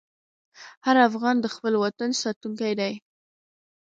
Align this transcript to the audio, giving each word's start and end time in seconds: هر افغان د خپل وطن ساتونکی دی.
هر 0.85 0.95
افغان 1.09 1.35
د 1.41 1.45
خپل 1.55 1.73
وطن 1.83 2.09
ساتونکی 2.23 2.73
دی. 2.79 2.93